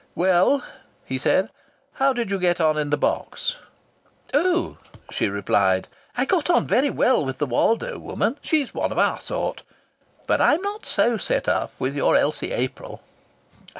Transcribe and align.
"Well," 0.15 0.63
he 1.05 1.19
said, 1.19 1.51
"how 1.93 2.11
did 2.11 2.31
you 2.31 2.39
get 2.39 2.59
on 2.59 2.75
in 2.75 2.89
the 2.89 2.97
box?" 2.97 3.57
"Oh!" 4.33 4.77
she 5.11 5.29
replied, 5.29 5.87
"I 6.17 6.25
got 6.25 6.49
on 6.49 6.65
very 6.65 6.89
well 6.89 7.23
with 7.23 7.37
the 7.37 7.45
Woldo 7.45 7.99
woman. 7.99 8.39
She's 8.41 8.73
one 8.73 8.91
of 8.91 8.97
our 8.97 9.19
sort. 9.19 9.61
But 10.25 10.41
I'm 10.41 10.63
not 10.63 10.87
so 10.87 11.17
set 11.17 11.47
up 11.47 11.71
with 11.77 11.95
your 11.95 12.15
Elsie 12.17 12.51
April." 12.51 13.01